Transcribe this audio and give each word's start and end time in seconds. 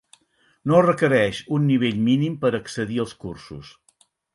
No 0.71 0.77
es 0.79 0.85
requereix 0.87 1.43
un 1.59 1.69
nivell 1.75 2.03
mínim 2.11 2.41
per 2.47 2.55
accedir 2.63 3.03
als 3.05 3.19
cursos. 3.27 3.77